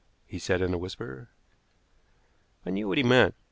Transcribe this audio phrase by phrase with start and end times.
[0.25, 1.29] he said in a whisper.
[2.65, 3.35] I knew what he meant.